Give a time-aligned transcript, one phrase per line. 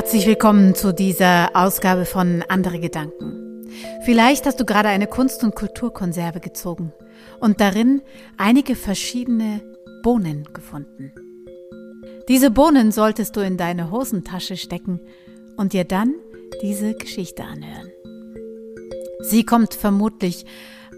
[0.00, 3.68] Herzlich willkommen zu dieser Ausgabe von Andere Gedanken.
[4.06, 6.94] Vielleicht hast du gerade eine Kunst- und Kulturkonserve gezogen
[7.38, 8.00] und darin
[8.38, 9.60] einige verschiedene
[10.02, 11.12] Bohnen gefunden.
[12.28, 15.00] Diese Bohnen solltest du in deine Hosentasche stecken
[15.58, 16.14] und dir dann
[16.62, 17.90] diese Geschichte anhören.
[19.20, 20.46] Sie kommt vermutlich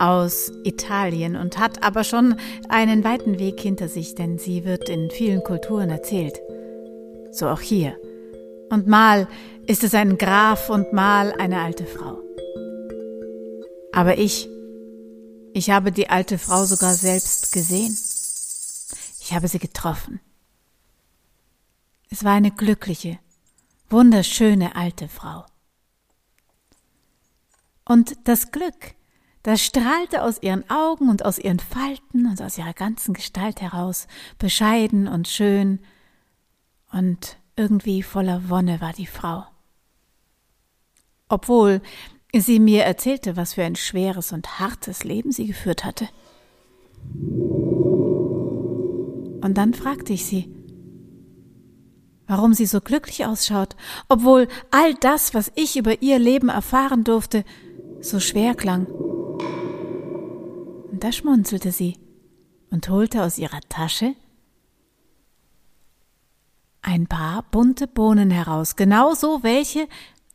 [0.00, 2.34] aus Italien und hat aber schon
[2.68, 6.40] einen weiten Weg hinter sich, denn sie wird in vielen Kulturen erzählt.
[7.30, 7.96] So auch hier
[8.70, 9.28] und mal
[9.66, 12.18] ist es ein Graf und mal eine alte Frau.
[13.92, 14.48] Aber ich,
[15.52, 17.96] ich habe die alte Frau sogar selbst gesehen.
[19.20, 20.20] Ich habe sie getroffen.
[22.10, 23.18] Es war eine glückliche,
[23.90, 25.44] wunderschöne alte Frau.
[27.84, 28.94] Und das Glück,
[29.42, 34.06] das strahlte aus ihren Augen und aus ihren Falten und aus ihrer ganzen Gestalt heraus,
[34.38, 35.80] bescheiden und schön
[36.92, 39.44] und irgendwie voller Wonne war die Frau.
[41.28, 41.82] Obwohl
[42.34, 46.08] sie mir erzählte, was für ein schweres und hartes Leben sie geführt hatte.
[49.40, 50.54] Und dann fragte ich sie,
[52.26, 53.76] warum sie so glücklich ausschaut,
[54.08, 57.44] obwohl all das, was ich über ihr Leben erfahren durfte,
[58.00, 58.86] so schwer klang.
[60.90, 61.96] Und da schmunzelte sie
[62.70, 64.14] und holte aus ihrer Tasche
[66.88, 69.86] ein paar bunte Bohnen heraus, genauso welche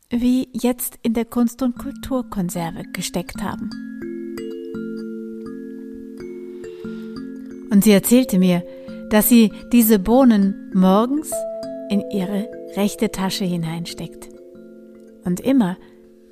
[0.08, 3.70] wie jetzt in der Kunst- und Kulturkonserve gesteckt haben.
[7.72, 8.64] Und sie erzählte mir,
[9.10, 11.32] dass sie diese Bohnen morgens
[11.90, 14.28] in ihre rechte Tasche hineinsteckt.
[15.24, 15.76] Und immer,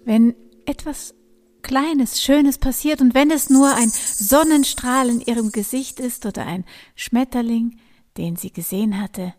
[0.04, 1.16] wenn etwas
[1.62, 6.64] Kleines, Schönes passiert und wenn es nur ein Sonnenstrahl in ihrem Gesicht ist oder ein
[6.94, 7.78] Schmetterling,
[8.16, 9.34] den sie gesehen hatte,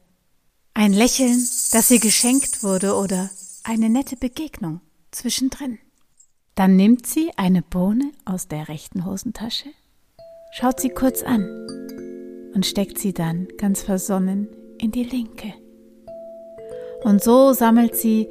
[0.73, 3.29] ein Lächeln, das ihr geschenkt wurde oder
[3.63, 5.77] eine nette Begegnung zwischendrin.
[6.55, 9.69] Dann nimmt sie eine Bohne aus der rechten Hosentasche,
[10.51, 11.43] schaut sie kurz an
[12.53, 14.47] und steckt sie dann ganz versonnen
[14.79, 15.53] in die linke.
[17.03, 18.29] Und so sammelt sie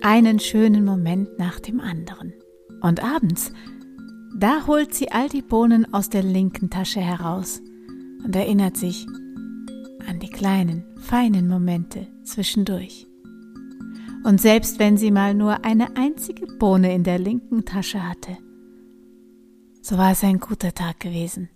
[0.00, 2.34] einen schönen Moment nach dem anderen.
[2.82, 3.50] Und abends,
[4.36, 7.60] da holt sie all die Bohnen aus der linken Tasche heraus
[8.24, 9.06] und erinnert sich,
[10.08, 13.06] an die kleinen, feinen Momente zwischendurch.
[14.24, 18.38] Und selbst wenn sie mal nur eine einzige Bohne in der linken Tasche hatte,
[19.82, 21.50] so war es ein guter Tag gewesen.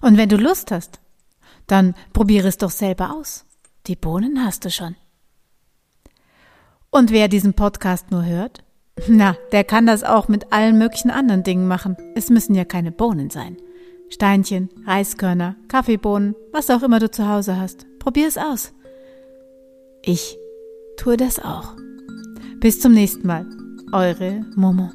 [0.00, 1.00] Und wenn du Lust hast,
[1.66, 3.44] dann probiere es doch selber aus.
[3.86, 4.96] Die Bohnen hast du schon.
[6.90, 8.64] Und wer diesen Podcast nur hört,
[9.08, 11.96] na, der kann das auch mit allen möglichen anderen Dingen machen.
[12.14, 13.56] Es müssen ja keine Bohnen sein.
[14.08, 17.86] Steinchen, Reiskörner, Kaffeebohnen, was auch immer du zu Hause hast.
[17.98, 18.72] Probier es aus.
[20.02, 20.38] Ich
[20.96, 21.74] tue das auch.
[22.60, 23.46] Bis zum nächsten Mal.
[23.92, 24.90] Eure Momo.